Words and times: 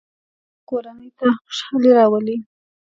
•خندا 0.03 0.67
کورنۍ 0.69 1.09
ته 1.17 1.23
خوشحالي 1.43 1.91
راولي. 1.97 2.35